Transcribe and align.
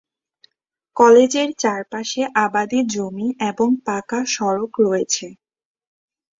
কলেজের 0.97 1.49
চারপাশে 1.57 2.21
আবাদী 2.43 2.79
জমি 2.93 3.27
এবং 3.49 3.69
পাঁকা 3.85 4.19
সড়ক 4.27 4.71
রয়েছে। 4.81 5.27